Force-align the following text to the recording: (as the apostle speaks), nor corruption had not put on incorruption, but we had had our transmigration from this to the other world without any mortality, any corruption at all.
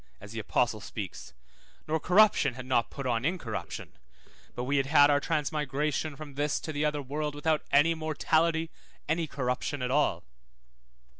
(as 0.19 0.31
the 0.31 0.39
apostle 0.39 0.81
speaks), 0.81 1.31
nor 1.87 1.99
corruption 1.99 2.55
had 2.55 2.65
not 2.65 2.89
put 2.89 3.05
on 3.05 3.23
incorruption, 3.23 3.99
but 4.55 4.63
we 4.63 4.77
had 4.77 4.87
had 4.87 5.11
our 5.11 5.19
transmigration 5.19 6.15
from 6.15 6.33
this 6.33 6.59
to 6.59 6.73
the 6.73 6.83
other 6.83 7.03
world 7.03 7.35
without 7.35 7.61
any 7.71 7.93
mortality, 7.93 8.71
any 9.07 9.27
corruption 9.27 9.79
at 9.83 9.91
all. 9.91 10.23